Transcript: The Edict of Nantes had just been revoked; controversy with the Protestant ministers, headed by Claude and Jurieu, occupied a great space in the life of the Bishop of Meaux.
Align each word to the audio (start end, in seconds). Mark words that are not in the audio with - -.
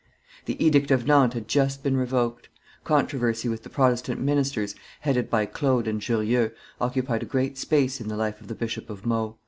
The 0.45 0.57
Edict 0.65 0.89
of 0.89 1.05
Nantes 1.05 1.35
had 1.35 1.47
just 1.47 1.83
been 1.83 1.95
revoked; 1.95 2.49
controversy 2.83 3.47
with 3.47 3.61
the 3.61 3.69
Protestant 3.69 4.19
ministers, 4.19 4.73
headed 5.01 5.29
by 5.29 5.45
Claude 5.45 5.87
and 5.87 6.01
Jurieu, 6.01 6.49
occupied 6.79 7.21
a 7.21 7.25
great 7.27 7.55
space 7.59 8.01
in 8.01 8.07
the 8.07 8.17
life 8.17 8.41
of 8.41 8.47
the 8.47 8.55
Bishop 8.55 8.89
of 8.89 9.05
Meaux. 9.05 9.37